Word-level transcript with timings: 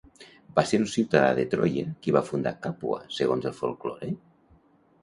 Va 0.59 0.63
ser 0.69 0.79
un 0.83 0.87
ciutadà 0.93 1.35
de 1.41 1.45
Troia 1.51 1.85
qui 2.07 2.17
va 2.17 2.25
fundar 2.31 2.55
Càpua 2.65 2.99
segons 3.21 3.53
el 3.53 3.57
folklore? 3.61 4.13